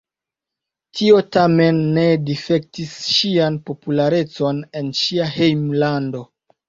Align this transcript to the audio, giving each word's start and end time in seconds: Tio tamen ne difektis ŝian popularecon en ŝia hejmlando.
Tio 1.01 1.17
tamen 1.35 1.81
ne 1.97 2.05
difektis 2.29 2.95
ŝian 3.17 3.59
popularecon 3.71 4.67
en 4.81 4.91
ŝia 5.03 5.29
hejmlando. 5.37 6.25